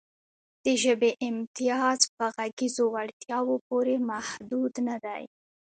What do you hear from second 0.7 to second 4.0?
ژبې امتیاز په غږیزو وړتیاوو پورې